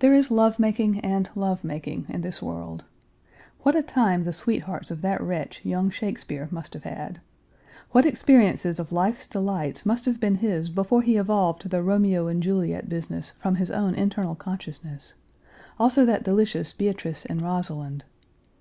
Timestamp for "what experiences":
7.92-8.80